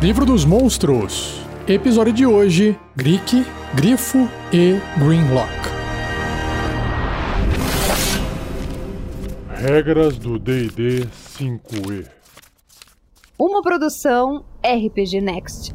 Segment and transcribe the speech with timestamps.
[0.00, 1.40] Livro dos Monstros.
[1.66, 5.48] Episódio de hoje: Greek, Grifo e Greenlock.
[9.48, 11.06] Regras do D&D
[11.38, 12.06] 5e.
[13.38, 15.74] Uma produção RPG Next.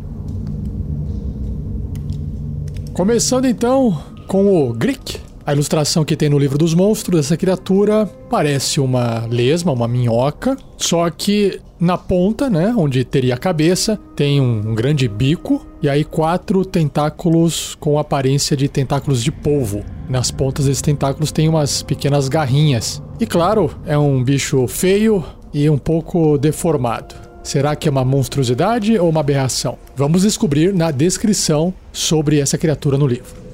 [2.93, 5.19] Começando então com o Greek.
[5.45, 10.55] A ilustração que tem no livro dos monstros dessa criatura parece uma lesma, uma minhoca,
[10.77, 16.03] só que na ponta, né, onde teria a cabeça, tem um, grande bico e aí
[16.03, 19.83] quatro tentáculos com aparência de tentáculos de polvo.
[20.07, 23.01] Nas pontas desses tentáculos tem umas pequenas garrinhas.
[23.19, 27.15] E claro, é um bicho feio e um pouco deformado.
[27.41, 29.79] Será que é uma monstruosidade ou uma aberração?
[29.95, 33.50] Vamos descobrir na descrição sobre essa criatura no livro.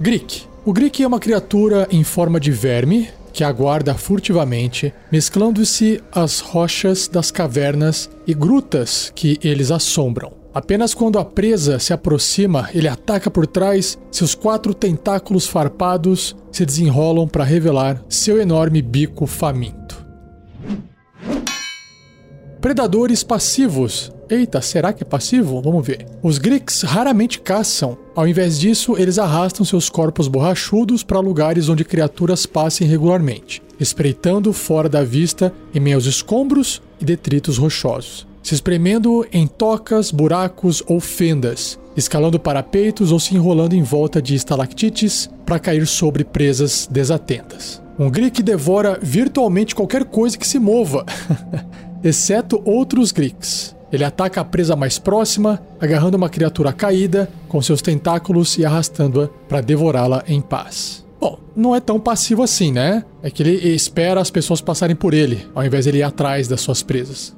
[0.00, 0.42] Greek.
[0.64, 7.08] O Greek é uma criatura em forma de verme que aguarda furtivamente, mesclando-se às rochas
[7.08, 10.32] das cavernas e grutas que eles assombram.
[10.54, 16.64] Apenas quando a presa se aproxima, ele ataca por trás, seus quatro tentáculos farpados se
[16.64, 19.83] desenrolam para revelar seu enorme bico faminto.
[22.64, 24.10] Predadores passivos.
[24.26, 25.60] Eita, será que é passivo?
[25.60, 26.06] Vamos ver.
[26.22, 27.98] Os Greeks raramente caçam.
[28.16, 34.50] Ao invés disso, eles arrastam seus corpos borrachudos para lugares onde criaturas passem regularmente, espreitando
[34.50, 40.82] fora da vista em meio aos escombros e detritos rochosos, se espremendo em tocas, buracos
[40.86, 46.88] ou fendas, escalando parapeitos ou se enrolando em volta de estalactites para cair sobre presas
[46.90, 47.82] desatentas.
[47.98, 51.04] Um Greek devora virtualmente qualquer coisa que se mova.
[52.04, 53.74] exceto outros Greeks.
[53.90, 59.28] Ele ataca a presa mais próxima, agarrando uma criatura caída com seus tentáculos e arrastando-a
[59.48, 61.04] para devorá-la em paz.
[61.20, 63.04] Bom, não é tão passivo assim, né?
[63.22, 66.46] É que ele espera as pessoas passarem por ele, ao invés de ele ir atrás
[66.48, 67.34] das suas presas.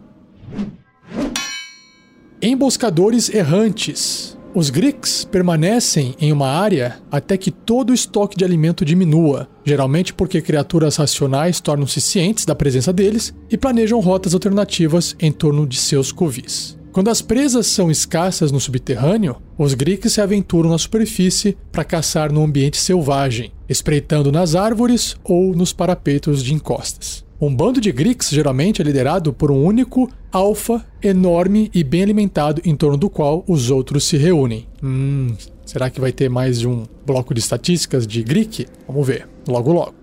[2.42, 4.35] Emboscadores errantes.
[4.56, 10.14] Os Greeks permanecem em uma área até que todo o estoque de alimento diminua, geralmente
[10.14, 15.76] porque criaturas racionais tornam-se cientes da presença deles e planejam rotas alternativas em torno de
[15.76, 16.78] seus covis.
[16.90, 22.32] Quando as presas são escassas no subterrâneo, os Greeks se aventuram na superfície para caçar
[22.32, 27.25] no ambiente selvagem, espreitando nas árvores ou nos parapeitos de encostas.
[27.38, 32.62] Um bando de Greeks geralmente é liderado por um único alfa enorme e bem alimentado
[32.64, 34.66] em torno do qual os outros se reúnem.
[34.82, 35.34] Hum,
[35.66, 38.66] será que vai ter mais de um bloco de estatísticas de Greek?
[38.88, 39.94] Vamos ver, logo logo.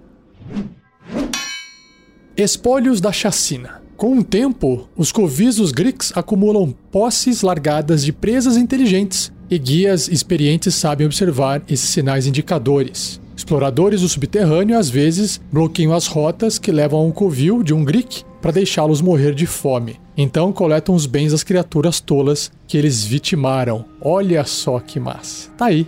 [2.38, 3.82] Espólios da chacina.
[3.98, 10.08] Com o tempo, os covis dos Greeks acumulam posses largadas de presas inteligentes e guias
[10.08, 13.20] experientes sabem observar esses sinais indicadores.
[13.44, 17.84] Exploradores do subterrâneo às vezes bloqueiam as rotas que levam a um covil de um
[17.84, 20.00] Greek para deixá-los morrer de fome.
[20.16, 23.84] Então coletam os bens das criaturas tolas que eles vitimaram.
[24.00, 25.52] Olha só que massa.
[25.58, 25.86] Tá aí.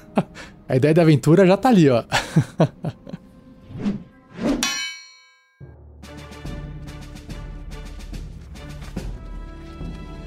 [0.66, 2.02] a ideia da aventura já tá ali, ó.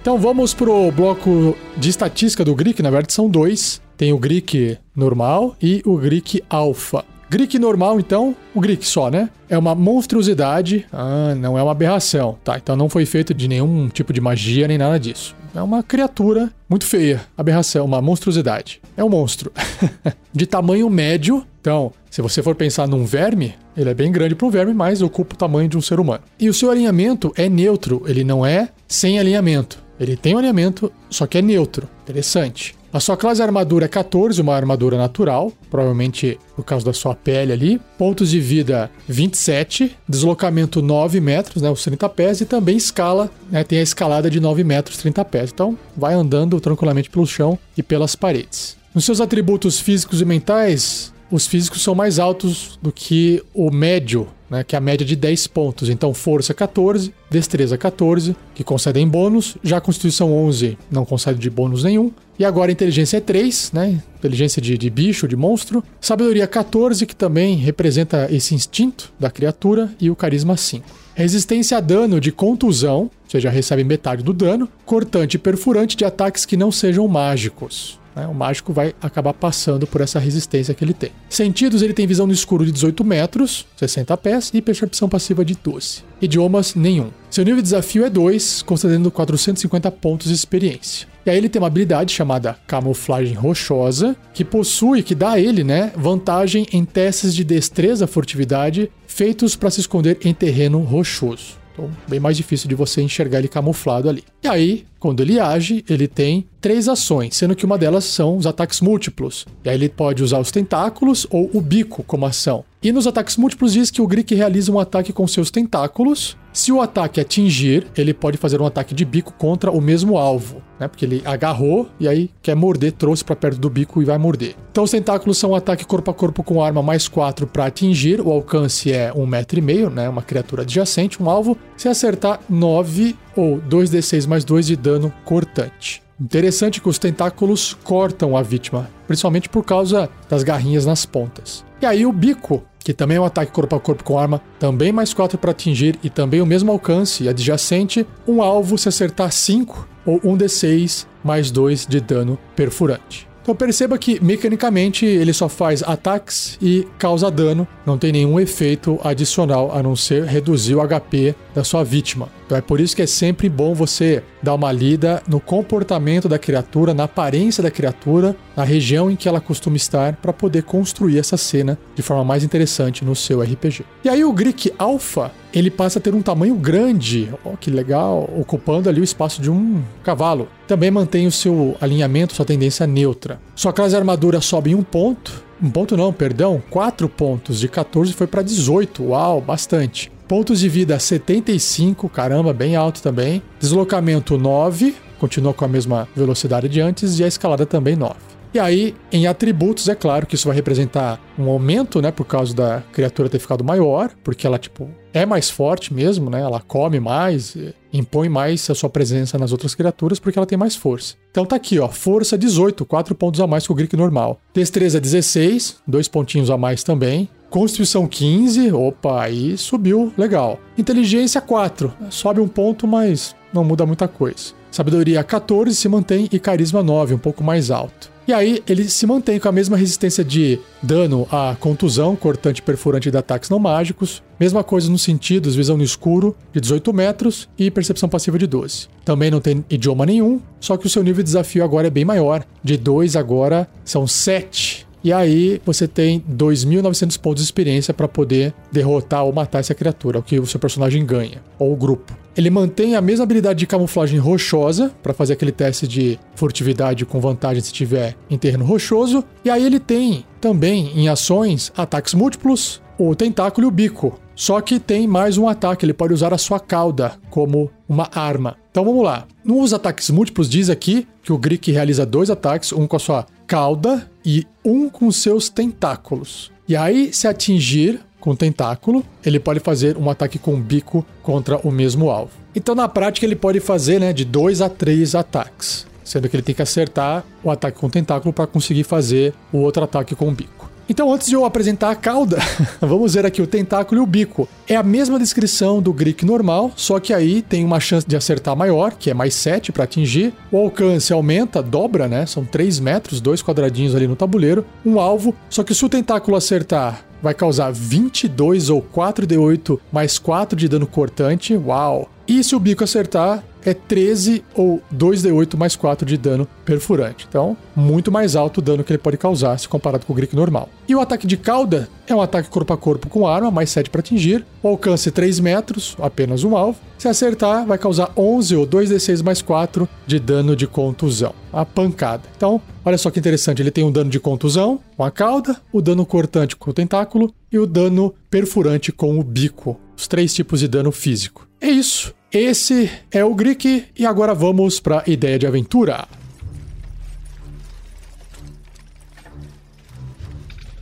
[0.01, 3.81] Então vamos pro bloco de estatística do Greek, na verdade são dois.
[3.99, 7.03] Tem o Greek normal e o Greek alpha.
[7.29, 9.29] Greek normal, então, o Greek só, né?
[9.49, 12.57] É uma monstruosidade, ah, não é uma aberração, tá?
[12.57, 15.35] Então não foi feito de nenhum tipo de magia nem nada disso.
[15.53, 18.79] É uma criatura muito feia, aberração, uma monstruosidade.
[18.95, 19.51] É um monstro.
[20.31, 24.47] de tamanho médio, então, se você for pensar num verme, ele é bem grande para
[24.47, 26.23] um verme, mas ocupa o tamanho de um ser humano.
[26.39, 29.77] E o seu alinhamento é neutro, ele não é sem alinhamento.
[29.99, 31.85] Ele tem um alinhamento, só que é neutro.
[32.03, 32.78] Interessante.
[32.91, 37.53] A sua classe armadura é 14, uma armadura natural, provavelmente por causa da sua pele
[37.53, 37.79] ali.
[37.99, 43.63] Pontos de vida 27, deslocamento 9 metros, né, os 30 pés, e também escala, né,
[43.63, 45.51] tem a escalada de 9 metros, 30 pés.
[45.53, 48.75] Então vai andando tranquilamente pelo chão e pelas paredes.
[48.93, 54.27] Nos seus atributos físicos e mentais, os físicos são mais altos do que o médio,
[54.49, 55.89] né, que é a média de 10 pontos.
[55.89, 61.49] Então, força 14, destreza 14, que concedem bônus, já a constituição 11 não concede de
[61.49, 62.11] bônus nenhum.
[62.37, 64.01] E agora inteligência é 3, né?
[64.17, 65.83] Inteligência de, de bicho, de monstro.
[65.99, 69.91] Sabedoria 14, que também representa esse instinto da criatura.
[69.99, 70.85] E o carisma 5.
[71.13, 74.69] Resistência a dano de contusão, ou seja, recebe metade do dano.
[74.85, 77.98] Cortante e perfurante de ataques que não sejam mágicos.
[78.15, 78.27] Né?
[78.27, 81.11] O mágico vai acabar passando por essa resistência que ele tem.
[81.29, 85.55] Sentidos, ele tem visão no escuro de 18 metros, 60 pés, e percepção passiva de
[85.55, 86.03] 12.
[86.21, 87.09] Idiomas, nenhum.
[87.29, 91.07] Seu nível de desafio é 2, concedendo 450 pontos de experiência.
[91.25, 95.63] E aí ele tem uma habilidade chamada Camuflagem Rochosa, que possui, que dá a ele,
[95.63, 101.58] né, vantagem em testes de destreza furtividade feitos para se esconder em terreno rochoso.
[101.79, 104.23] Então, bem mais difícil de você enxergar ele camuflado ali.
[104.43, 108.45] E aí, quando ele age, ele tem três ações, sendo que uma delas são os
[108.45, 109.45] ataques múltiplos.
[109.63, 112.65] E aí ele pode usar os tentáculos ou o bico como ação.
[112.81, 116.37] E nos ataques múltiplos diz que o Grick realiza um ataque com seus tentáculos.
[116.53, 120.61] Se o ataque atingir, ele pode fazer um ataque de bico contra o mesmo alvo,
[120.79, 120.87] né?
[120.87, 124.55] Porque ele agarrou e aí quer morder, trouxe para perto do bico e vai morder.
[124.71, 128.21] Então os tentáculos são um ataque corpo a corpo com arma mais 4 para atingir.
[128.21, 130.07] O alcance é um metro e meio, né?
[130.07, 131.57] Uma criatura adjacente, um alvo.
[131.75, 136.01] Se acertar 9 ou 2d6 mais 2 de dano cortante.
[136.19, 141.63] Interessante que os tentáculos cortam a vítima, principalmente por causa das garrinhas nas pontas.
[141.81, 144.91] E aí o bico, que também é um ataque corpo a corpo com arma, também
[144.91, 149.87] mais 4 para atingir e também o mesmo alcance adjacente, um alvo se acertar 5
[150.05, 153.27] ou 1d6 mais 2 de dano perfurante.
[153.41, 158.99] Então perceba que mecanicamente ele só faz ataques e causa dano, não tem nenhum efeito
[159.03, 162.29] adicional a não ser reduzir o HP da sua vítima.
[162.49, 166.39] Então é por isso que é sempre bom você dar uma lida no comportamento da
[166.39, 171.19] criatura, na aparência da criatura, na região em que ela costuma estar, para poder construir
[171.19, 173.85] essa cena de forma mais interessante no seu RPG.
[174.03, 178.27] E aí o Greek Alpha, ele passa a ter um tamanho grande, oh, que legal,
[178.35, 180.47] ocupando ali o espaço de um cavalo.
[180.67, 183.39] Também mantém o seu alinhamento, sua tendência neutra.
[183.55, 187.67] Sua classe de armadura sobe em um ponto, um ponto não, perdão, quatro pontos, de
[187.67, 190.11] 14 foi para 18, uau, bastante.
[190.29, 193.41] Pontos de vida 75, caramba, bem alto também.
[193.59, 198.13] Deslocamento 9, continua com a mesma velocidade de antes, e a escalada também 9.
[198.53, 202.11] E aí, em atributos, é claro que isso vai representar um aumento, né?
[202.11, 206.41] Por causa da criatura ter ficado maior, porque ela, tipo, é mais forte mesmo, né?
[206.41, 207.57] Ela come mais,
[207.91, 211.15] impõe mais a sua presença nas outras criaturas porque ela tem mais força.
[211.31, 214.39] Então tá aqui, ó, força 18, 4 pontos a mais que o Greek normal.
[214.53, 217.27] Destreza 16, 2 pontinhos a mais também.
[217.49, 220.59] Constituição 15, opa, aí subiu, legal.
[220.77, 224.53] Inteligência 4, sobe um ponto, mas não muda muita coisa.
[224.71, 228.11] Sabedoria 14 se mantém e carisma 9, um pouco mais alto.
[228.27, 233.09] E aí ele se mantém com a mesma resistência de dano à contusão, cortante, perfurante
[233.09, 234.21] de ataques não mágicos.
[234.39, 238.87] Mesma coisa nos sentidos, visão no escuro de 18 metros e percepção passiva de 12.
[239.03, 242.05] Também não tem idioma nenhum, só que o seu nível de desafio agora é bem
[242.05, 242.45] maior.
[242.63, 248.53] De 2 agora são 7 e aí você tem 2.900 pontos de experiência para poder
[248.71, 252.17] derrotar ou matar essa criatura, o que o seu personagem ganha, ou o grupo.
[252.35, 257.19] Ele mantém a mesma habilidade de camuflagem rochosa para fazer aquele teste de furtividade com
[257.19, 259.23] vantagem se tiver em terreno rochoso.
[259.43, 264.17] E aí ele tem também em ações ataques múltiplos, o tentáculo e o bico.
[264.39, 268.55] Só que tem mais um ataque, ele pode usar a sua cauda como uma arma.
[268.71, 269.27] Então vamos lá.
[269.43, 273.25] Nos ataques múltiplos diz aqui que o Greek realiza dois ataques, um com a sua
[273.45, 276.53] cauda e um com seus tentáculos.
[276.69, 281.57] E aí, se atingir com o tentáculo, ele pode fazer um ataque com bico contra
[281.57, 282.31] o mesmo alvo.
[282.55, 286.43] Então, na prática, ele pode fazer né, de dois a três ataques, sendo que ele
[286.43, 290.29] tem que acertar o ataque com o tentáculo para conseguir fazer o outro ataque com
[290.29, 290.68] o bico.
[290.89, 292.39] Então, antes de eu apresentar a cauda,
[292.81, 294.49] vamos ver aqui o tentáculo e o bico.
[294.67, 298.55] É a mesma descrição do Greek normal, só que aí tem uma chance de acertar
[298.55, 300.33] maior, que é mais 7 para atingir.
[300.51, 302.25] O alcance aumenta, dobra, né?
[302.25, 304.65] São 3 metros, dois quadradinhos ali no tabuleiro.
[304.83, 310.57] Um alvo, só que se o tentáculo acertar vai causar 22 ou 4d8 mais 4
[310.57, 311.55] de dano cortante.
[311.55, 312.09] Uau!
[312.29, 317.25] E se o bico acertar, é 13 ou 2d8 mais 4 de dano perfurante.
[317.27, 320.35] Então, muito mais alto o dano que ele pode causar se comparado com o Greek
[320.35, 320.69] normal.
[320.87, 323.89] E o ataque de cauda é um ataque corpo a corpo com arma, mais 7
[323.89, 324.45] para atingir.
[324.61, 326.79] O alcance 3 metros, apenas um alvo.
[326.99, 331.33] Se acertar, vai causar 11 ou 2d6 mais 4 de dano de contusão.
[331.51, 332.21] A pancada.
[332.37, 335.81] Então, olha só que interessante, ele tem um dano de contusão com a cauda, o
[335.81, 339.79] dano cortante com o tentáculo e o dano perfurante com o bico.
[339.97, 341.48] Os três tipos de dano físico.
[341.61, 342.13] É isso.
[342.31, 346.07] Esse é o Greek e agora vamos para a ideia de aventura.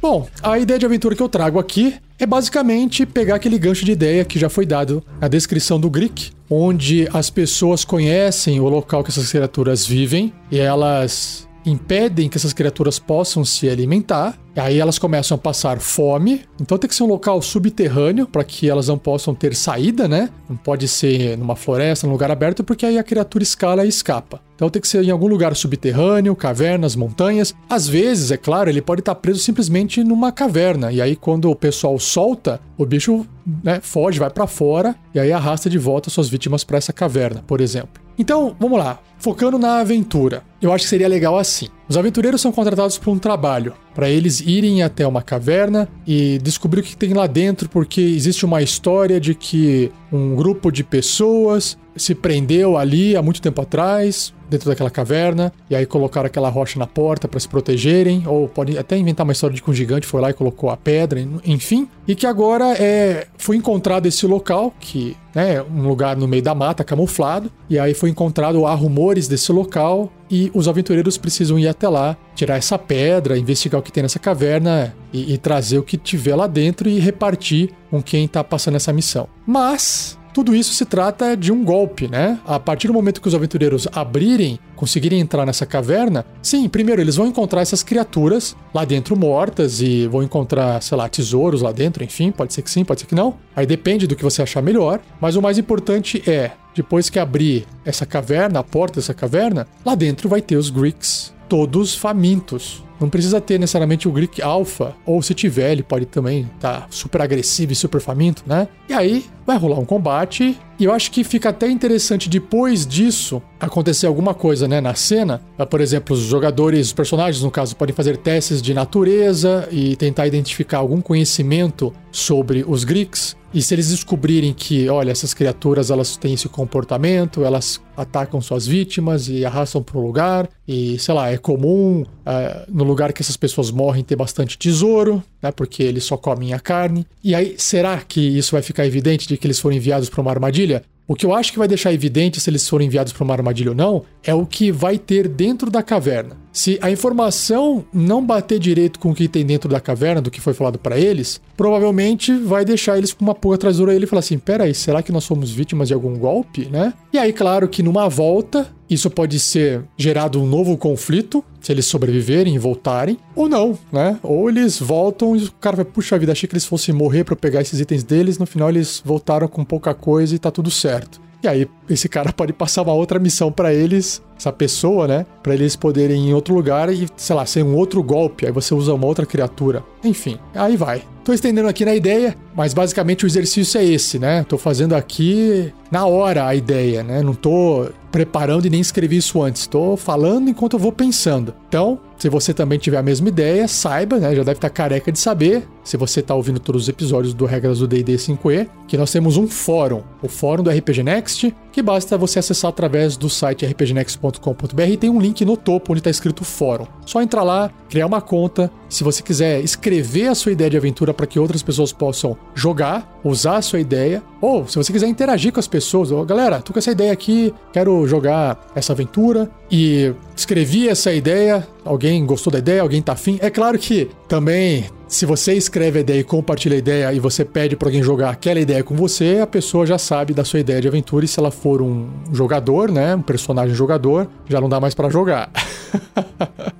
[0.02, 3.92] Bom, a ideia de aventura que eu trago aqui é basicamente pegar aquele gancho de
[3.92, 9.04] ideia que já foi dado na descrição do Greek, onde as pessoas conhecem o local
[9.04, 14.38] que essas criaturas vivem e elas impedem que essas criaturas possam se alimentar.
[14.56, 16.42] E aí elas começam a passar fome.
[16.60, 20.30] Então tem que ser um local subterrâneo para que elas não possam ter saída, né?
[20.50, 24.42] Não pode ser numa floresta, num lugar aberto, porque aí a criatura escala e escapa.
[24.56, 27.54] Então tem que ser em algum lugar subterrâneo, cavernas, montanhas.
[27.70, 30.92] Às vezes, é claro, ele pode estar preso simplesmente numa caverna.
[30.92, 33.28] E aí, quando o pessoal solta, o bicho
[33.64, 37.44] né, foge, vai para fora e aí arrasta de volta suas vítimas para essa caverna,
[37.46, 38.07] por exemplo.
[38.18, 39.00] Então, vamos lá.
[39.20, 41.68] Focando na aventura, eu acho que seria legal assim.
[41.90, 46.82] Os aventureiros são contratados por um trabalho, para eles irem até uma caverna e descobrir
[46.82, 51.78] o que tem lá dentro, porque existe uma história de que um grupo de pessoas
[51.98, 56.80] se prendeu ali há muito tempo atrás, dentro daquela caverna, e aí colocaram aquela rocha
[56.80, 60.08] na porta para se protegerem, ou pode até inventar uma história de que um gigante
[60.08, 64.74] foi lá e colocou a pedra, enfim, e que agora é foi encontrado esse local
[64.80, 69.28] que né, um lugar no meio da mata camuflado, e aí foi encontrado há rumores
[69.28, 73.92] desse local e os aventureiros precisam ir até lá, tirar essa pedra, investigar o que
[73.92, 78.26] tem nessa caverna e, e trazer o que tiver lá dentro e repartir com quem
[78.26, 79.28] está passando essa missão.
[79.46, 82.40] Mas tudo isso se trata de um golpe, né?
[82.46, 87.16] A partir do momento que os aventureiros abrirem, conseguirem entrar nessa caverna, sim, primeiro eles
[87.16, 92.04] vão encontrar essas criaturas lá dentro mortas e vão encontrar, sei lá, tesouros lá dentro,
[92.04, 93.34] enfim, pode ser que sim, pode ser que não.
[93.56, 97.66] Aí depende do que você achar melhor, mas o mais importante é, depois que abrir
[97.84, 103.10] essa caverna, a porta dessa caverna, lá dentro vai ter os Greeks, todos famintos, não
[103.10, 107.24] precisa ter necessariamente o Greek Alpha, ou se tiver, ele pode também estar tá super
[107.24, 108.68] agressivo e super faminto, né?
[108.88, 113.42] E aí vai rolar um combate, e eu acho que fica até interessante depois disso
[113.60, 115.42] acontecer alguma coisa, né, na cena.
[115.72, 120.28] Por exemplo, os jogadores, os personagens, no caso, podem fazer testes de natureza e tentar
[120.28, 123.36] identificar algum conhecimento sobre os Greeks.
[123.54, 128.68] E se eles descobrirem que, olha, essas criaturas elas têm esse comportamento, elas atacam suas
[128.68, 133.22] vítimas e arrastam para um lugar, e sei lá, é comum uh, no lugar que
[133.24, 137.08] essas pessoas morrem ter bastante tesouro, né, porque eles só comem a carne.
[137.24, 140.32] E aí, será que isso vai ficar evidente de que eles foram enviados para uma
[140.32, 140.84] armadilha?
[141.08, 143.72] O que eu acho que vai deixar evidente se eles forem enviados para uma armadilha
[143.72, 146.36] ou não é o que vai ter dentro da caverna.
[146.58, 150.42] Se a informação não bater direito com o que tem dentro da caverna, do que
[150.42, 154.08] foi falado para eles, provavelmente vai deixar eles com uma pulga atrás da orelha e
[154.08, 156.96] falar assim: peraí, será que nós somos vítimas de algum golpe, né?
[157.14, 161.86] E aí, claro que numa volta, isso pode ser gerado um novo conflito, se eles
[161.86, 164.18] sobreviverem e voltarem, ou não, né?
[164.24, 167.36] Ou eles voltam e o cara vai, puxa vida, achei que eles fossem morrer para
[167.36, 171.22] pegar esses itens deles, no final eles voltaram com pouca coisa e tá tudo certo.
[171.44, 175.26] E aí esse cara pode passar uma outra missão para eles, essa pessoa, né?
[175.42, 178.46] Para eles poderem ir em outro lugar e, sei lá, ser um outro golpe.
[178.46, 179.84] Aí você usa uma outra criatura.
[180.04, 181.04] Enfim, aí vai.
[181.24, 184.46] Tô estendendo aqui na ideia, mas basicamente o exercício é esse, né?
[184.48, 187.22] Tô fazendo aqui na hora a ideia, né?
[187.22, 189.68] Não tô preparando e nem escrevi isso antes.
[189.68, 191.54] Tô falando enquanto eu vou pensando.
[191.68, 194.34] Então, se você também tiver a mesma ideia, saiba, né?
[194.34, 197.80] Já deve estar careca de saber, se você está ouvindo todos os episódios do Regras
[197.80, 202.18] do D&D 5e, que nós temos um fórum, o fórum do RPG Next, que basta
[202.18, 206.44] você acessar através do site rpgnext.com.br e tem um link no topo onde está escrito
[206.44, 206.88] fórum.
[207.06, 208.72] Só entrar lá, criar uma conta.
[208.90, 213.20] Se você quiser escrever a sua ideia de aventura para que outras pessoas possam jogar,
[213.24, 216.74] usar a sua ideia, ou se você quiser interagir com as pessoas, oh, galera, tô
[216.74, 222.58] com essa ideia aqui, quero jogar essa aventura e escrevi essa ideia, alguém gostou da
[222.58, 223.38] ideia, alguém tá afim.
[223.40, 227.46] É claro que também se você escreve a ideia e compartilha a ideia e você
[227.46, 230.82] pede para alguém jogar aquela ideia com você, a pessoa já sabe da sua ideia
[230.82, 234.80] de aventura e se ela for um jogador, né, um personagem jogador, já não dá
[234.80, 235.50] mais para jogar.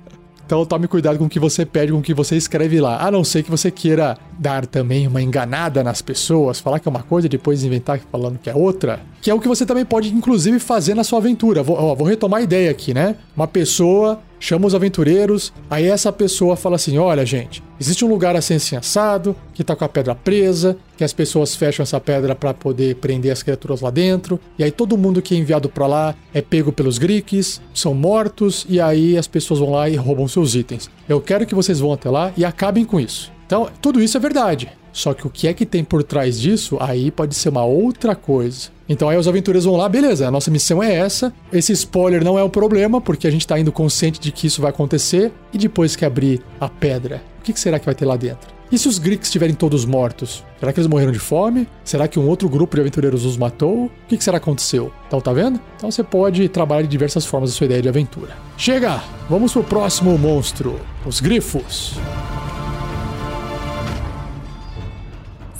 [0.48, 3.06] Então tome cuidado com o que você pede, com o que você escreve lá.
[3.06, 6.90] A não ser que você queira dar também uma enganada nas pessoas, falar que é
[6.90, 9.00] uma coisa e depois inventar falando que é outra.
[9.20, 11.62] Que é o que você também pode, inclusive, fazer na sua aventura.
[11.62, 13.16] Vou, ó, vou retomar a ideia aqui, né?
[13.36, 18.36] Uma pessoa chama os aventureiros, aí essa pessoa fala assim: olha, gente, existe um lugar
[18.36, 22.34] assim, assim assado, que tá com a pedra presa, que as pessoas fecham essa pedra
[22.34, 25.86] para poder prender as criaturas lá dentro, e aí todo mundo que é enviado para
[25.86, 30.28] lá é pego pelos Greeks, são mortos, e aí as pessoas vão lá e roubam
[30.28, 30.90] seus itens.
[31.08, 33.37] Eu quero que vocês vão até lá e acabem com isso.
[33.48, 34.70] Então, tudo isso é verdade.
[34.92, 38.14] Só que o que é que tem por trás disso, aí pode ser uma outra
[38.14, 38.68] coisa.
[38.86, 41.32] Então aí os aventureiros vão lá, beleza, a nossa missão é essa.
[41.50, 44.60] Esse spoiler não é o problema, porque a gente tá indo consciente de que isso
[44.60, 45.32] vai acontecer.
[45.50, 48.50] E depois que abrir a pedra, o que será que vai ter lá dentro?
[48.70, 50.44] E se os Greeks estiverem todos mortos?
[50.60, 51.66] Será que eles morreram de fome?
[51.82, 53.86] Será que um outro grupo de aventureiros os matou?
[53.86, 54.92] O que, será que aconteceu?
[55.06, 55.58] Então, tá vendo?
[55.76, 58.36] Então você pode trabalhar de diversas formas a sua ideia de aventura.
[58.58, 59.02] Chega!
[59.30, 61.94] Vamos pro próximo monstro: os grifos.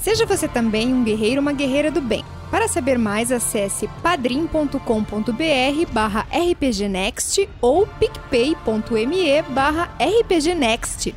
[0.09, 2.25] Seja você também um guerreiro uma guerreira do bem.
[2.51, 11.15] Para saber mais, acesse padrim.com.br barra rpgnext ou picpay.me barra rpgnext.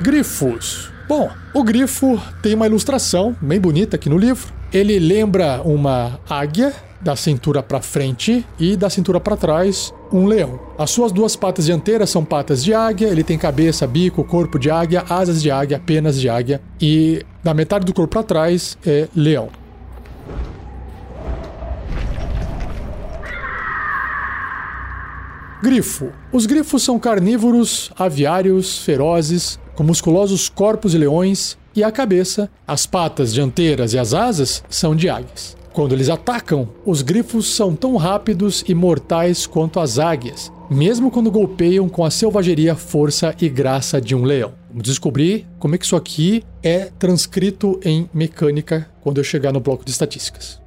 [0.00, 0.92] Grifos.
[1.08, 4.52] Bom, o grifo tem uma ilustração bem bonita aqui no livro.
[4.72, 10.58] Ele lembra uma águia da cintura para frente e da cintura para trás um leão.
[10.78, 14.70] As suas duas patas dianteiras são patas de águia, ele tem cabeça, bico, corpo de
[14.70, 19.08] águia, asas de águia, penas de águia e na metade do corpo para trás é
[19.14, 19.48] leão.
[25.60, 26.12] Grifo.
[26.32, 32.86] Os grifos são carnívoros, aviários, ferozes, com musculosos corpos de leões e a cabeça, as
[32.86, 35.57] patas dianteiras e as asas são de águias.
[35.78, 41.30] Quando eles atacam, os grifos são tão rápidos e mortais quanto as águias, mesmo quando
[41.30, 44.54] golpeiam com a selvageria, força e graça de um leão.
[44.68, 49.60] Vamos descobrir como é que isso aqui é transcrito em mecânica quando eu chegar no
[49.60, 50.60] bloco de estatísticas.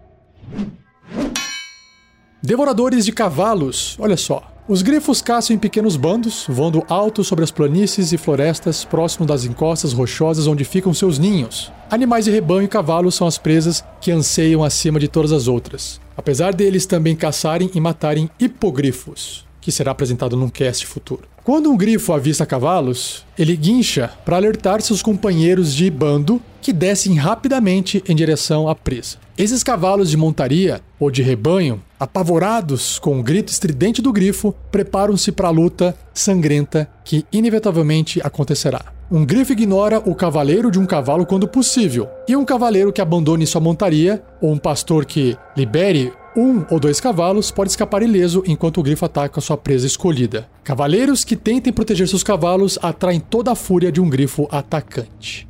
[2.42, 4.50] Devoradores de cavalos, olha só.
[4.72, 9.44] Os grifos caçam em pequenos bandos, voando alto sobre as planícies e florestas próximo das
[9.44, 11.70] encostas rochosas onde ficam seus ninhos.
[11.90, 16.00] Animais de rebanho e cavalos são as presas que anseiam acima de todas as outras,
[16.16, 21.24] apesar deles também caçarem e matarem hipogrifos, que será apresentado num cast futuro.
[21.44, 27.16] Quando um grifo avista cavalos, ele guincha para alertar seus companheiros de bando que descem
[27.16, 29.18] rapidamente em direção à presa.
[29.38, 35.32] Esses cavalos de montaria ou de rebanho, apavorados com o grito estridente do grifo, preparam-se
[35.32, 38.86] para a luta sangrenta que inevitavelmente acontecerá.
[39.12, 43.46] Um grifo ignora o cavaleiro de um cavalo quando possível, e um cavaleiro que abandone
[43.46, 48.80] sua montaria, ou um pastor que libere um ou dois cavalos pode escapar ileso enquanto
[48.80, 50.50] o grifo ataca sua presa escolhida.
[50.64, 55.48] Cavaleiros que tentem proteger seus cavalos atraem toda a fúria de um grifo atacante.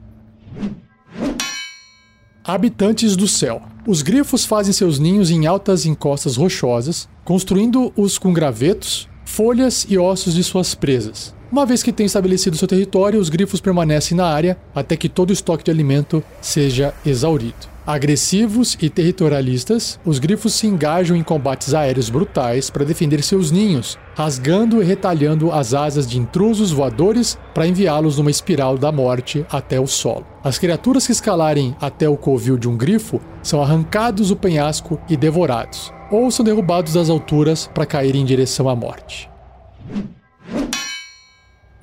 [2.43, 3.61] Habitantes do céu.
[3.87, 10.33] Os grifos fazem seus ninhos em altas encostas rochosas, construindo-os com gravetos, folhas e ossos
[10.33, 11.35] de suas presas.
[11.51, 15.31] Uma vez que têm estabelecido seu território, os grifos permanecem na área até que todo
[15.31, 17.69] o estoque de alimento seja exaurido.
[17.85, 23.99] Agressivos e territorialistas, os grifos se engajam em combates aéreos brutais para defender seus ninhos,
[24.15, 29.77] rasgando e retalhando as asas de intrusos voadores para enviá-los numa espiral da morte até
[29.77, 30.25] o solo.
[30.41, 35.17] As criaturas que escalarem até o covil de um grifo são arrancados do penhasco e
[35.17, 39.29] devorados, ou são derrubados das alturas para cair em direção à morte.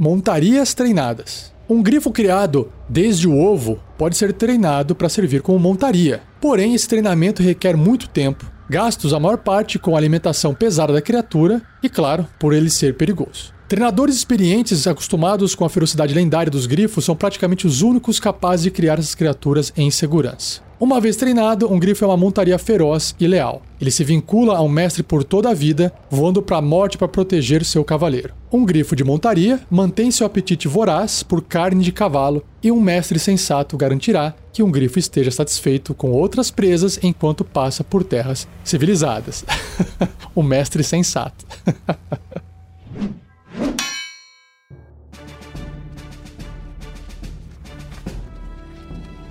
[0.00, 1.52] Montarias treinadas.
[1.68, 6.22] Um grifo criado desde o ovo pode ser treinado para servir como montaria.
[6.40, 11.02] Porém, esse treinamento requer muito tempo, gastos a maior parte com a alimentação pesada da
[11.02, 13.52] criatura e, claro, por ele ser perigoso.
[13.66, 18.70] Treinadores experientes acostumados com a ferocidade lendária dos grifos são praticamente os únicos capazes de
[18.70, 20.67] criar essas criaturas em segurança.
[20.80, 23.62] Uma vez treinado, um grifo é uma montaria feroz e leal.
[23.80, 27.08] Ele se vincula a um mestre por toda a vida, voando para a morte para
[27.08, 28.32] proteger seu cavaleiro.
[28.52, 33.18] Um grifo de montaria mantém seu apetite voraz por carne de cavalo, e um mestre
[33.18, 39.44] sensato garantirá que um grifo esteja satisfeito com outras presas enquanto passa por terras civilizadas.
[40.32, 41.44] o mestre sensato.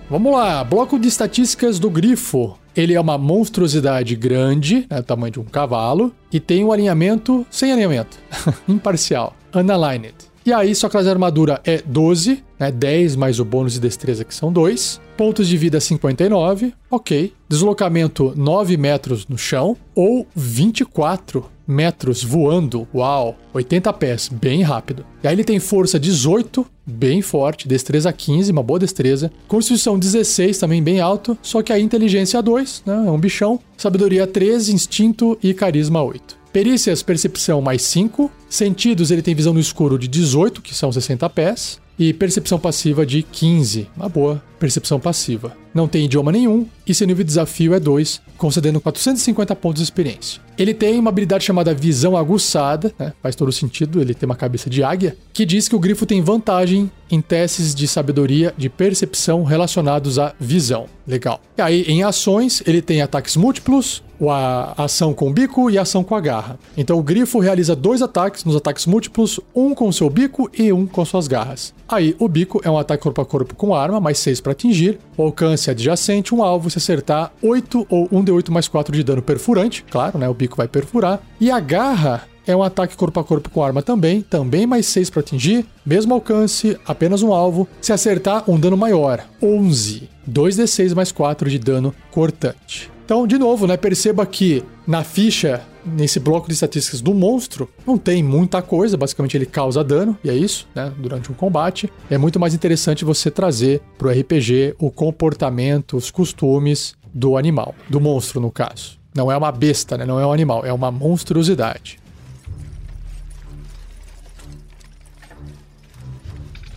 [0.10, 2.58] Vamos lá, bloco de estatísticas do grifo.
[2.74, 7.74] Ele é uma monstruosidade grande, né, tamanho de um cavalo, e tem um alinhamento sem
[7.74, 8.18] alinhamento,
[8.70, 10.16] imparcial, unaligned.
[10.46, 14.24] E aí sua classe de armadura é 12, né, 10 mais o bônus de destreza
[14.24, 15.02] que são 2.
[15.18, 17.34] Pontos de vida 59, ok.
[17.50, 25.06] Deslocamento 9 metros no chão ou 24 metros voando, uau, 80 pés, bem rápido.
[25.24, 29.32] E aí ele tem força 18, bem forte, destreza 15, uma boa destreza.
[29.48, 33.60] Constituição 16, também bem alto, só que a inteligência 2, né, é um bichão.
[33.76, 36.38] Sabedoria 13, instinto e carisma 8.
[36.54, 38.32] Perícias, percepção mais 5.
[38.50, 41.80] Sentidos, ele tem visão no escuro de 18, que são 60 pés.
[42.00, 43.88] E percepção passiva de 15.
[43.96, 45.56] Uma boa percepção passiva.
[45.74, 49.84] Não tem idioma nenhum e seu nível de desafio é 2, concedendo 450 pontos de
[49.84, 50.42] experiência.
[50.58, 53.14] Ele tem uma habilidade chamada Visão Aguçada, né?
[53.22, 56.22] faz todo sentido, ele tem uma cabeça de águia, que diz que o grifo tem
[56.22, 60.88] vantagem em testes de sabedoria de percepção relacionados à visão.
[61.06, 61.40] Legal.
[61.58, 65.84] E aí, em ações, ele tem ataques múltiplos, a ação com o bico e a
[65.84, 66.58] ação com a garra.
[66.76, 70.88] Então o grifo realiza dois ataques nos ataques múltiplos, um com seu bico e um
[70.88, 71.74] com suas garras.
[71.88, 74.98] Aí o bico é um ataque corpo a corpo com arma, mais 6 para atingir.
[75.16, 79.04] O alcance adjacente, um alvo se acertar 8 ou 1 de 8 mais 4 de
[79.04, 80.28] dano perfurante, claro, né?
[80.28, 81.20] O bico vai perfurar.
[81.40, 85.10] E a garra é um ataque corpo a corpo com arma também, também mais 6
[85.10, 87.68] para atingir, mesmo alcance, apenas um alvo.
[87.82, 90.10] Se acertar, um dano maior, 11.
[90.30, 92.97] 2d6 mais 4 de dano cortante.
[93.08, 97.98] Então, de novo, né, perceba que na ficha, nesse bloco de estatísticas do monstro, não
[97.98, 101.90] tem muita coisa, basicamente ele causa dano, e é isso, né, durante um combate.
[102.10, 108.02] É muito mais interessante você trazer pro RPG o comportamento, os costumes do animal, do
[108.02, 109.00] monstro no caso.
[109.16, 112.00] Não é uma besta, né, não é um animal, é uma monstruosidade.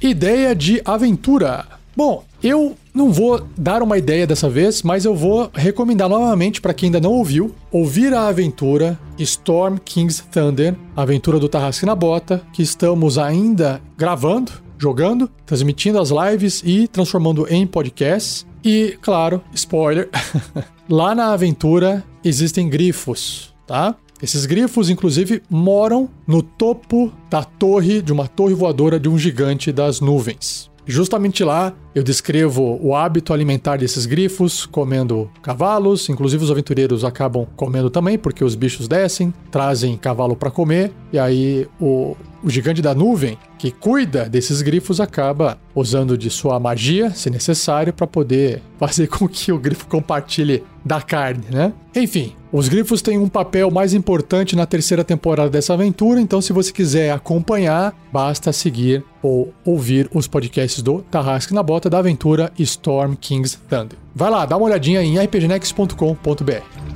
[0.00, 1.66] Ideia de aventura.
[1.96, 6.74] Bom, eu não vou dar uma ideia dessa vez, mas eu vou recomendar novamente para
[6.74, 11.94] quem ainda não ouviu, ouvir a aventura Storm King's Thunder, a aventura do Tarrasque na
[11.94, 18.46] Bota, que estamos ainda gravando, jogando, transmitindo as lives e transformando em podcasts.
[18.64, 20.08] E, claro, spoiler,
[20.88, 23.94] lá na aventura existem grifos, tá?
[24.22, 29.72] Esses grifos, inclusive, moram no topo da torre, de uma torre voadora de um gigante
[29.72, 30.69] das nuvens.
[30.90, 37.46] Justamente lá eu descrevo o hábito alimentar desses grifos, comendo cavalos, inclusive os aventureiros acabam
[37.56, 42.82] comendo também, porque os bichos descem, trazem cavalo para comer, e aí o, o gigante
[42.82, 48.62] da nuvem, que cuida desses grifos, acaba usando de sua magia, se necessário, para poder
[48.78, 51.72] fazer com que o grifo compartilhe da carne, né?
[51.94, 56.52] Enfim, os grifos têm um papel mais importante na terceira temporada dessa aventura, então se
[56.52, 62.52] você quiser acompanhar, basta seguir ou ouvir os podcasts do Tarrasque na Bota da aventura
[62.58, 63.96] Storm King's Thunder.
[64.12, 66.90] Vai lá, dá uma olhadinha em rpgnex.com.br.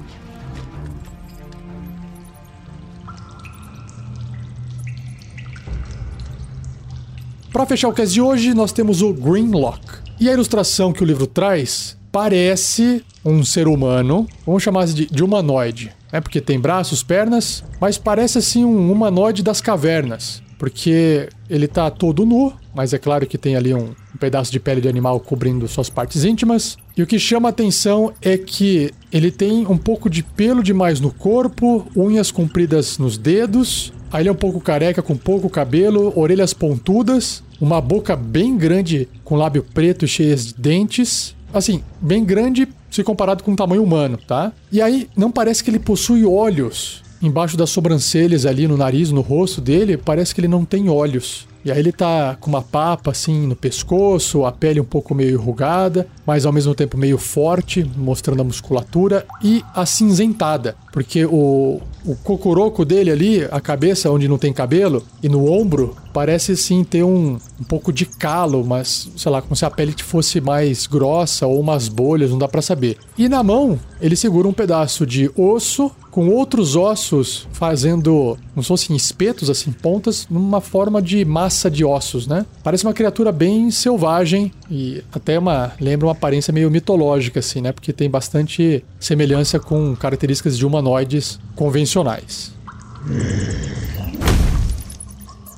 [7.52, 9.80] Para fechar o cast de hoje, nós temos o Greenlock.
[10.18, 15.24] E a ilustração que o livro traz parece um ser humano, vamos chamar de, de
[15.24, 16.20] humanoide, né?
[16.20, 22.24] Porque tem braços, pernas, mas parece assim um humanoide das cavernas, porque ele tá todo
[22.24, 25.66] nu, mas é claro que tem ali um, um pedaço de pele de animal cobrindo
[25.66, 26.78] suas partes íntimas.
[26.96, 31.10] E o que chama atenção é que ele tem um pouco de pelo demais no
[31.10, 36.54] corpo, unhas compridas nos dedos, Aí ele é um pouco careca, com pouco cabelo, orelhas
[36.54, 41.34] pontudas, uma boca bem grande, com lábio preto cheias de dentes.
[41.54, 44.52] Assim, bem grande se comparado com o tamanho humano, tá?
[44.72, 47.02] E aí não parece que ele possui olhos.
[47.22, 51.46] Embaixo das sobrancelhas ali no nariz, no rosto dele, parece que ele não tem olhos.
[51.64, 55.40] E aí ele tá com uma papa assim no pescoço, a pele um pouco meio
[55.40, 62.16] enrugada, mas ao mesmo tempo meio forte, mostrando a musculatura e acinzentada, porque o, o
[62.16, 67.02] cocoroco dele ali, a cabeça onde não tem cabelo, e no ombro, parece sim ter
[67.02, 71.44] um, um pouco de calo, mas sei lá, como se a pele fosse mais grossa
[71.44, 72.96] ou umas bolhas, não dá para saber.
[73.18, 78.68] E na mão, ele segura um pedaço de osso com outros ossos fazendo, como se
[78.68, 82.46] fossem espetos, assim, pontas, numa forma de massa de ossos, né?
[82.62, 87.72] Parece uma criatura bem selvagem e até uma lembra uma aparência meio mitológica, assim, né?
[87.72, 92.52] Porque tem bastante semelhança com características de humanoides convencionais.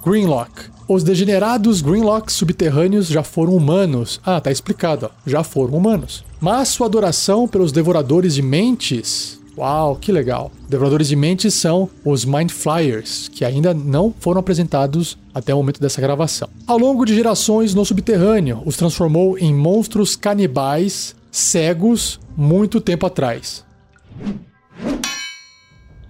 [0.07, 0.71] Greenlock.
[0.87, 4.21] Os degenerados Greenlocks subterrâneos já foram humanos.
[4.25, 5.11] Ah, tá explicado, ó.
[5.27, 6.25] Já foram humanos.
[6.41, 10.53] Mas sua adoração pelos devoradores de mentes Uau, que legal.
[10.69, 15.81] Devoradores de mentes são os Mind Flyers, que ainda não foram apresentados até o momento
[15.81, 16.51] dessa gravação.
[16.67, 23.65] Ao longo de gerações no subterrâneo, os transformou em monstros canibais cegos muito tempo atrás.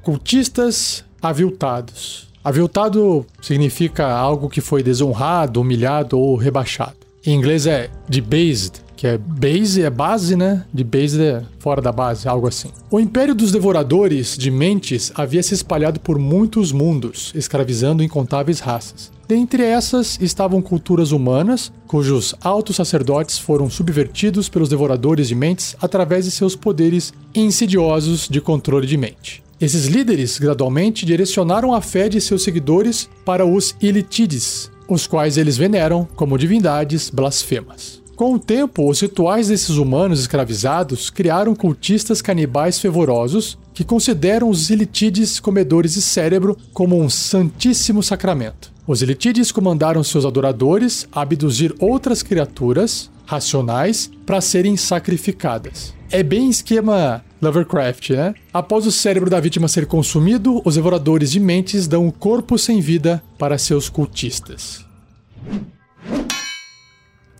[0.02, 2.25] Cultistas aviltados.
[2.46, 6.94] Aviltado significa algo que foi desonrado, humilhado ou rebaixado.
[7.26, 10.64] Em inglês é debased, que é base, é base, né?
[10.72, 12.70] De base é fora da base, algo assim.
[12.88, 19.11] O Império dos Devoradores de Mentes havia se espalhado por muitos mundos, escravizando incontáveis raças.
[19.26, 26.26] Dentre essas estavam culturas humanas, cujos altos sacerdotes foram subvertidos pelos devoradores de mentes através
[26.26, 29.45] de seus poderes insidiosos de controle de mente.
[29.58, 35.56] Esses líderes gradualmente direcionaram a fé de seus seguidores para os Ilitides, os quais eles
[35.56, 38.02] veneram como divindades blasfemas.
[38.14, 44.68] Com o tempo, os rituais desses humanos escravizados criaram cultistas canibais fervorosos que consideram os
[44.68, 48.70] Ilitides comedores de cérebro como um santíssimo sacramento.
[48.86, 55.92] Os Ilitides comandaram seus adoradores a abduzir outras criaturas racionais para serem sacrificadas.
[56.10, 58.34] É bem esquema Lovecraft, né?
[58.52, 62.80] Após o cérebro da vítima ser consumido, os devoradores de mentes dão o corpo sem
[62.80, 64.86] vida para seus cultistas.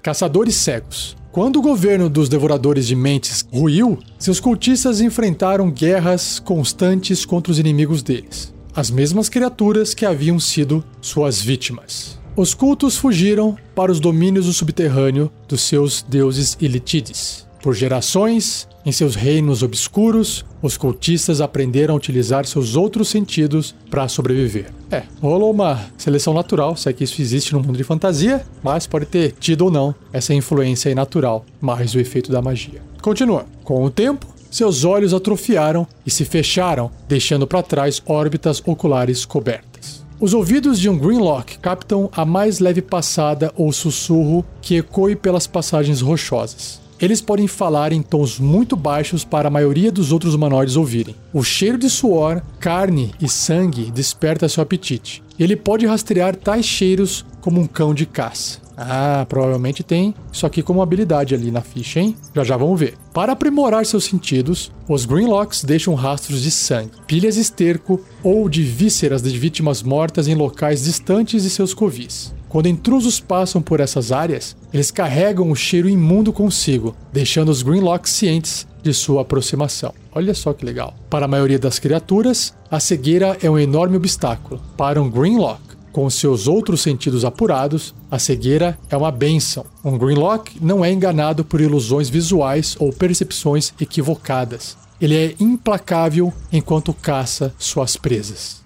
[0.03, 1.17] Caçadores cegos.
[1.33, 7.59] Quando o governo dos devoradores de mentes ruiu, seus cultistas enfrentaram guerras constantes contra os
[7.59, 8.55] inimigos deles.
[8.77, 12.19] as mesmas criaturas que haviam sido suas vítimas.
[12.37, 17.47] Os cultos fugiram para os domínios do subterrâneo dos seus deuses Ilitides.
[17.63, 24.07] Por gerações, em seus reinos obscuros, os cultistas aprenderam a utilizar seus outros sentidos para
[24.07, 24.71] sobreviver.
[24.91, 28.87] É, rolou uma seleção natural, se é que isso existe no mundo de fantasia, mas
[28.87, 32.83] pode ter tido ou não essa influência natural, mais o efeito da magia.
[33.01, 33.47] Continua.
[33.65, 40.06] Com o tempo, seus olhos atrofiaram e se fecharam, deixando para trás órbitas oculares cobertas.
[40.19, 45.47] Os ouvidos de um Greenlock captam a mais leve passada ou sussurro que ecoe pelas
[45.47, 46.81] passagens rochosas.
[46.99, 51.15] Eles podem falar em tons muito baixos para a maioria dos outros humanoides ouvirem.
[51.35, 55.23] O cheiro de suor, carne e sangue desperta seu apetite.
[55.39, 58.59] Ele pode rastrear tais cheiros como um cão de caça.
[58.77, 62.17] Ah, provavelmente tem isso aqui como habilidade ali na ficha, hein?
[62.35, 62.95] Já já vamos ver.
[63.15, 68.65] Para aprimorar seus sentidos, os Greenlocks deixam rastros de sangue, pilhas de esterco ou de
[68.65, 72.35] vísceras de vítimas mortas em locais distantes de seus covis.
[72.49, 78.11] Quando intrusos passam por essas áreas, eles carregam o cheiro imundo consigo, deixando os Greenlocks
[78.11, 79.95] cientes de sua aproximação.
[80.13, 80.95] Olha só que legal.
[81.09, 84.61] Para a maioria das criaturas, a cegueira é um enorme obstáculo.
[84.77, 85.61] Para um Greenlock,
[85.97, 89.65] com seus outros sentidos apurados, a cegueira é uma benção.
[89.83, 94.77] Um Greenlock não é enganado por ilusões visuais ou percepções equivocadas.
[95.01, 98.63] Ele é implacável enquanto caça suas presas.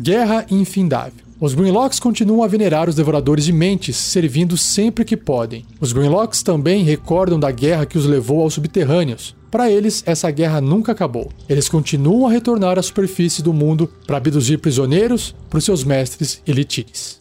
[0.00, 1.24] Guerra infindável.
[1.40, 5.66] Os Greenlocks continuam a venerar os devoradores de mentes, servindo sempre que podem.
[5.80, 9.34] Os Greenlocks também recordam da guerra que os levou aos subterrâneos.
[9.50, 11.30] Para eles, essa guerra nunca acabou.
[11.48, 16.42] Eles continuam a retornar à superfície do mundo para abduzir prisioneiros para os seus mestres
[16.46, 17.18] elitires.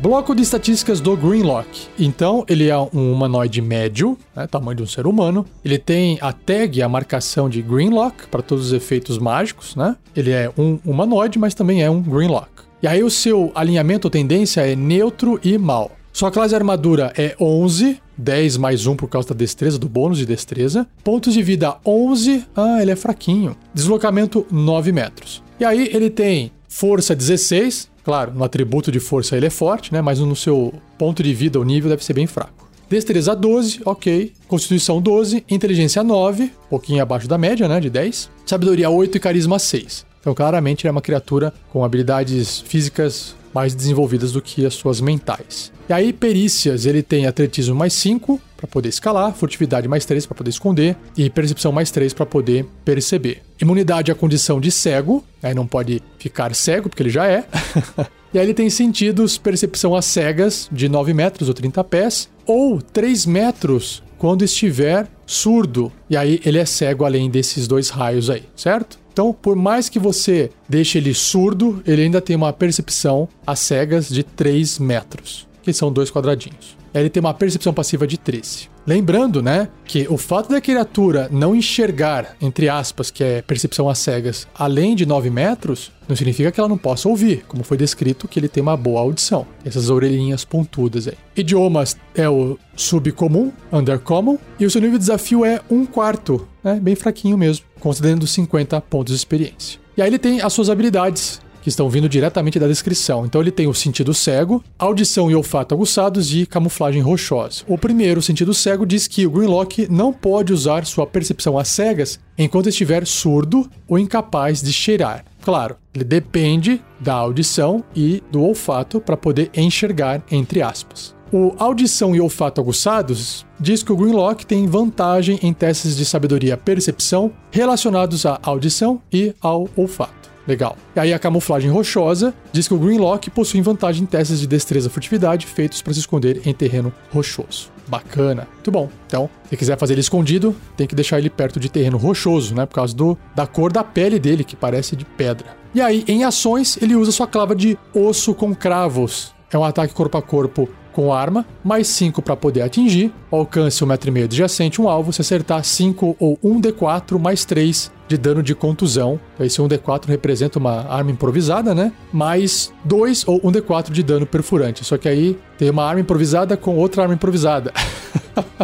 [0.00, 1.88] Bloco de estatísticas do Greenlock.
[1.98, 5.44] Então, ele é um humanoide médio, né, tamanho de um ser humano.
[5.64, 9.96] Ele tem a tag, a marcação de Greenlock para todos os efeitos mágicos, né?
[10.14, 12.65] Ele é um humanoide, mas também é um Greenlock.
[12.82, 15.92] E aí o seu alinhamento ou tendência é neutro e mal.
[16.12, 20.26] Sua classe armadura é 11, 10 mais 1 por causa da destreza, do bônus de
[20.26, 20.86] destreza.
[21.04, 23.56] Pontos de vida 11, ah, ele é fraquinho.
[23.74, 25.42] Deslocamento 9 metros.
[25.60, 30.00] E aí ele tem força 16, claro, no atributo de força ele é forte, né?
[30.00, 32.66] Mas no seu ponto de vida, o nível deve ser bem fraco.
[32.88, 34.32] Destreza 12, ok.
[34.46, 38.30] Constituição 12, inteligência 9, um pouquinho abaixo da média, né, de 10.
[38.46, 40.06] Sabedoria 8 e carisma 6.
[40.26, 45.00] Então, claramente, ele é uma criatura com habilidades físicas mais desenvolvidas do que as suas
[45.00, 45.70] mentais.
[45.88, 50.34] E aí, perícias, ele tem atletismo mais 5 para poder escalar, furtividade mais 3 para
[50.34, 53.40] poder esconder e percepção mais 3 para poder perceber.
[53.62, 57.44] Imunidade à condição de cego, aí não pode ficar cego porque ele já é.
[58.34, 62.82] e aí ele tem sentidos, percepção a cegas de 9 metros ou 30 pés ou
[62.82, 65.92] 3 metros quando estiver surdo.
[66.10, 69.05] E aí ele é cego além desses dois raios aí, certo?
[69.16, 74.10] Então, por mais que você deixe ele surdo, ele ainda tem uma percepção a cegas
[74.10, 76.76] de 3 metros, que são dois quadradinhos.
[76.92, 78.68] Ele tem uma percepção passiva de 13.
[78.86, 83.98] Lembrando, né, que o fato da criatura não enxergar, entre aspas, que é percepção às
[83.98, 88.28] cegas, além de 9 metros, não significa que ela não possa ouvir, como foi descrito
[88.28, 89.44] que ele tem uma boa audição.
[89.64, 91.14] Essas orelhinhas pontudas aí.
[91.36, 96.78] Idiomas é o subcomum, undercommon, e o seu nível de desafio é um quarto, né,
[96.80, 99.80] bem fraquinho mesmo, considerando 50 pontos de experiência.
[99.96, 103.26] E aí ele tem as suas habilidades, que estão vindo diretamente da descrição.
[103.26, 107.64] Então ele tem o sentido cego, audição e olfato aguçados e camuflagem rochosa.
[107.66, 111.66] O primeiro, o sentido cego, diz que o Greenlock não pode usar sua percepção às
[111.66, 115.24] cegas enquanto estiver surdo ou incapaz de cheirar.
[115.42, 121.16] Claro, ele depende da audição e do olfato para poder enxergar, entre aspas.
[121.32, 126.56] O audição e olfato aguçados diz que o Greenlock tem vantagem em testes de sabedoria
[126.56, 130.35] percepção relacionados à audição e ao olfato.
[130.46, 130.76] Legal.
[130.94, 134.88] E aí a camuflagem rochosa diz que o Greenlock possui vantagem em testes de destreza
[134.88, 137.70] furtividade feitos para se esconder em terreno rochoso.
[137.88, 138.48] Bacana.
[138.54, 138.90] Muito bom.
[139.06, 142.66] Então, se quiser fazer ele escondido, tem que deixar ele perto de terreno rochoso, né?
[142.66, 145.56] Por causa do, da cor da pele dele, que parece de pedra.
[145.74, 149.34] E aí, em ações, ele usa sua clava de osso com cravos.
[149.52, 154.24] É um ataque corpo a corpo com arma, mais 5 para poder atingir, alcance 1,5m
[154.24, 159.20] adjacente um alvo, se acertar 5 ou 1d4 mais 3 de dano de contusão.
[159.38, 161.92] Esse 1d4 representa uma arma improvisada, né?
[162.10, 164.86] Mais 2 ou 1d4 de dano perfurante.
[164.86, 167.74] Só que aí tem uma arma improvisada com outra arma improvisada.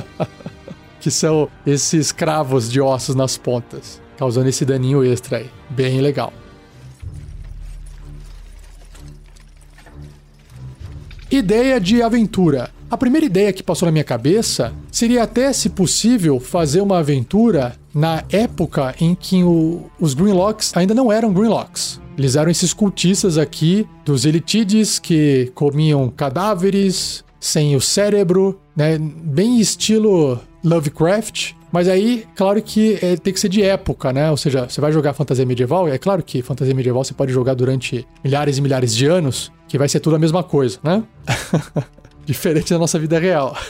[1.01, 5.51] que são esses cravos de ossos nas pontas, causando esse daninho extra aí.
[5.69, 6.33] Bem legal.
[11.33, 12.69] Ideia de aventura.
[12.91, 17.75] A primeira ideia que passou na minha cabeça seria até, se possível, fazer uma aventura
[17.95, 21.99] na época em que o, os Greenlocks ainda não eram Greenlocks.
[22.19, 28.99] Eles eram esses cultistas aqui dos Elitides que comiam cadáveres sem o cérebro, né?
[28.99, 31.55] Bem estilo Lovecraft.
[31.73, 34.31] Mas aí, claro que é, tem que ser de época, né?
[34.31, 37.55] Ou seja, você vai jogar fantasia medieval, é claro que fantasia medieval você pode jogar
[37.55, 41.03] durante milhares e milhares de anos, que vai ser tudo a mesma coisa, né?
[42.27, 43.57] Diferente da nossa vida real.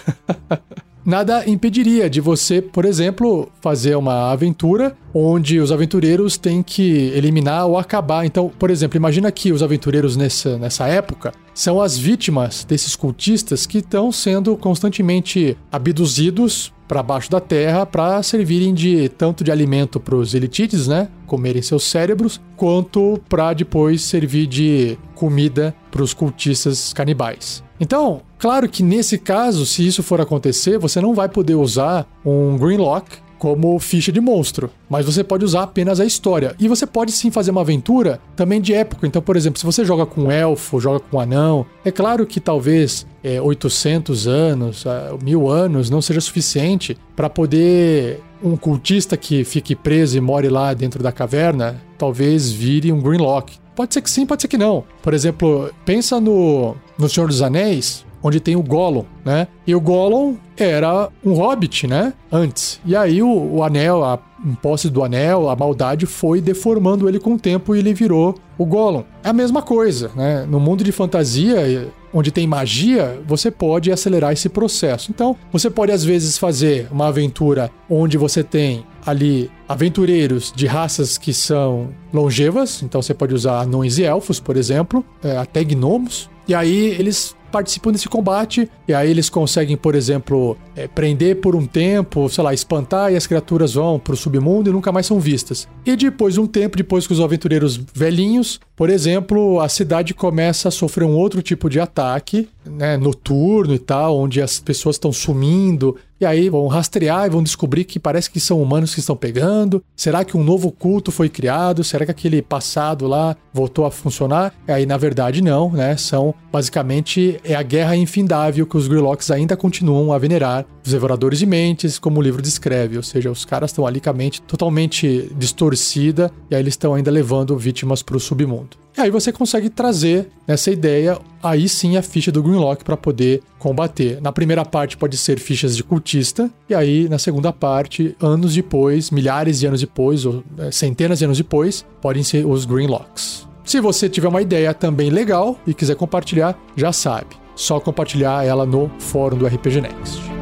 [1.05, 7.67] Nada impediria de você, por exemplo, fazer uma aventura onde os aventureiros têm que eliminar
[7.67, 8.25] ou acabar.
[8.25, 13.67] Então, por exemplo, imagina que os aventureiros nessa, nessa época são as vítimas desses cultistas
[13.67, 19.99] que estão sendo constantemente abduzidos para baixo da terra para servirem de tanto de alimento
[19.99, 26.13] para os elitides, né, comerem seus cérebros, quanto para depois servir de comida para os
[26.13, 27.65] cultistas canibais.
[27.81, 32.59] Então, claro que nesse caso, se isso for acontecer, você não vai poder usar um
[32.59, 36.55] Greenlock como ficha de monstro, mas você pode usar apenas a história.
[36.61, 39.05] E você pode sim fazer uma aventura também de época.
[39.05, 42.25] Então, por exemplo, se você joga com um elfo, joga com um anão, é claro
[42.25, 44.85] que talvez é, 800 anos,
[45.21, 50.73] mil anos não seja suficiente para poder um cultista que fique preso e more lá
[50.73, 53.59] dentro da caverna, talvez vire um Greenlock.
[53.75, 54.85] Pode ser que sim, pode ser que não.
[55.03, 59.49] Por exemplo, pensa no, no Senhor dos Anéis, onde tem o Gollum, né?
[59.67, 62.13] E o Gollum era um hobbit, né?
[62.31, 62.81] Antes.
[62.85, 64.19] E aí o, o anel, a
[64.61, 68.65] posse do anel, a maldade foi deformando ele com o tempo e ele virou o
[68.67, 69.05] Gollum.
[69.23, 70.47] É a mesma coisa, né?
[70.49, 75.11] No mundo de fantasia, onde tem magia, você pode acelerar esse processo.
[75.11, 81.17] Então, você pode às vezes fazer uma aventura onde você tem ali aventureiros de raças
[81.17, 86.31] que são longevas, então você pode usar anões e elfos, por exemplo, é, até gnomos,
[86.47, 88.69] e aí eles participam desse combate.
[88.89, 93.17] E aí eles conseguem, por exemplo, é, prender por um tempo, sei lá, espantar e
[93.17, 95.69] as criaturas vão pro submundo e nunca mais são vistas.
[95.87, 100.69] E depois de um tempo, depois que os aventureiros velhinhos, por exemplo, a cidade começa
[100.69, 105.13] a sofrer um outro tipo de ataque, né, noturno e tal, onde as pessoas estão
[105.13, 109.17] sumindo, e aí vão rastrear e vão descobrir que parece que são humanos que estão
[109.17, 109.83] pegando.
[109.97, 111.83] Será que um novo culto foi criado?
[111.83, 114.55] Será que aquele passado lá voltou a funcionar?
[114.69, 115.97] E aí, na verdade, não, né?
[115.97, 121.41] São basicamente é a guerra infindável que os Grillocks ainda continuam a venerar os devoradores
[121.41, 122.97] de mentes, como o livro descreve.
[122.97, 126.95] Ou seja, os caras estão ali com a mente totalmente distorcida e aí eles estão
[126.95, 128.82] ainda levando vítimas para o submundo.
[128.97, 133.43] E aí você consegue trazer nessa ideia aí sim a ficha do Greenlock para poder
[133.59, 134.21] combater.
[134.21, 139.11] Na primeira parte pode ser fichas de cultista, e aí na segunda parte, anos depois,
[139.11, 143.49] milhares de anos depois, ou é, centenas de anos depois, podem ser os Greenlocks.
[143.65, 147.37] Se você tiver uma ideia também legal e quiser compartilhar, já sabe.
[147.55, 150.42] Só compartilhar ela no fórum do RPG Next.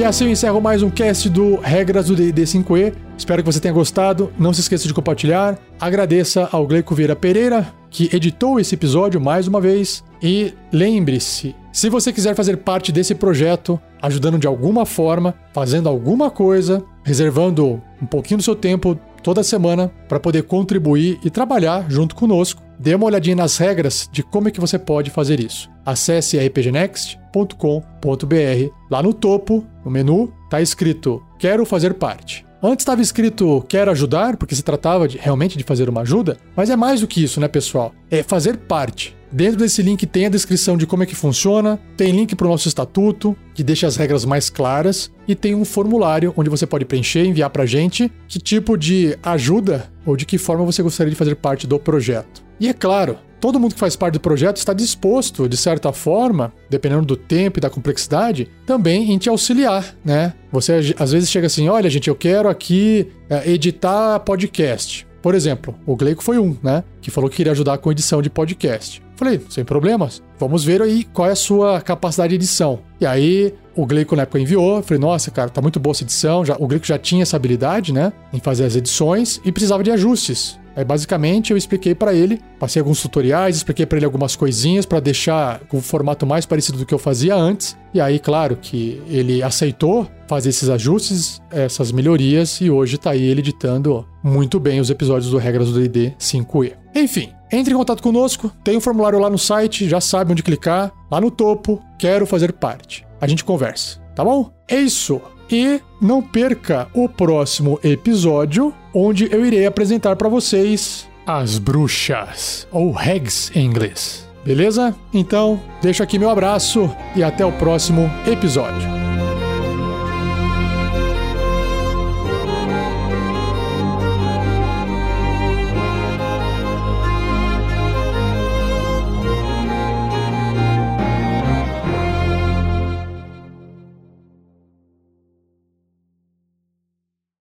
[0.00, 2.94] E assim eu encerro mais um cast do Regras do D&D 5e.
[3.18, 4.32] Espero que você tenha gostado.
[4.38, 5.58] Não se esqueça de compartilhar.
[5.78, 10.02] Agradeça ao Gleico Vieira Pereira, que editou esse episódio mais uma vez.
[10.22, 16.30] E lembre-se, se você quiser fazer parte desse projeto, ajudando de alguma forma, fazendo alguma
[16.30, 22.14] coisa, reservando um pouquinho do seu tempo toda semana para poder contribuir e trabalhar junto
[22.14, 25.68] conosco, dê uma olhadinha nas regras de como é que você pode fazer isso.
[25.84, 28.72] Acesse rpgnext.com.br.
[28.90, 32.46] Lá no topo, no menu, está escrito Quero fazer parte.
[32.62, 36.68] Antes estava escrito quero ajudar, porque se tratava de, realmente de fazer uma ajuda, mas
[36.68, 37.94] é mais do que isso, né, pessoal?
[38.10, 39.16] É fazer parte.
[39.32, 42.50] Dentro desse link tem a descrição de como é que funciona, tem link para o
[42.50, 46.84] nosso estatuto, que deixa as regras mais claras, e tem um formulário onde você pode
[46.84, 51.10] preencher e enviar para gente que tipo de ajuda ou de que forma você gostaria
[51.10, 52.49] de fazer parte do projeto.
[52.60, 56.52] E é claro, todo mundo que faz parte do projeto está disposto, de certa forma,
[56.68, 60.34] dependendo do tempo e da complexidade, também em te auxiliar, né?
[60.52, 65.08] Você às vezes chega assim: olha, gente, eu quero aqui é, editar podcast.
[65.22, 66.84] Por exemplo, o Gleico foi um, né?
[67.00, 69.02] Que falou que queria ajudar com edição de podcast.
[69.16, 70.22] Falei, sem problemas.
[70.38, 72.80] Vamos ver aí qual é a sua capacidade de edição.
[72.98, 74.82] E aí, o Gleico na época enviou.
[74.82, 76.42] Falei, nossa, cara, tá muito boa essa edição.
[76.42, 78.14] Já, o Gleico já tinha essa habilidade, né?
[78.32, 80.58] Em fazer as edições e precisava de ajustes.
[80.74, 85.00] Aí, basicamente, eu expliquei para ele, passei alguns tutoriais, expliquei para ele algumas coisinhas para
[85.00, 87.76] deixar o formato mais parecido do que eu fazia antes.
[87.92, 93.22] E aí, claro que ele aceitou fazer esses ajustes, essas melhorias, e hoje tá aí
[93.22, 96.74] ele editando muito bem os episódios do Regras do D&D 5e.
[96.94, 100.92] Enfim, entre em contato conosco, tem um formulário lá no site, já sabe onde clicar,
[101.10, 103.04] lá no topo, quero fazer parte.
[103.20, 104.52] A gente conversa tá bom?
[104.68, 105.20] É isso.
[105.50, 112.96] E não perca o próximo episódio, onde eu irei apresentar para vocês as bruxas, ou
[112.96, 114.28] hags em inglês.
[114.44, 114.94] Beleza?
[115.12, 119.09] Então, deixo aqui meu abraço e até o próximo episódio.